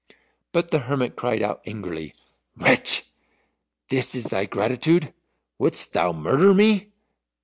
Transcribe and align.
But 0.51 0.71
the 0.71 0.79
hermit 0.79 1.15
cried 1.15 1.43
out 1.43 1.61
angrily, 1.63 2.15
"Wretch! 2.57 3.03
Is 3.91 4.11
this 4.13 4.23
thy 4.23 4.45
gratitude? 4.45 5.13
Wouldst 5.59 5.93
thou 5.93 6.11
murder 6.11 6.55
me?" 6.55 6.89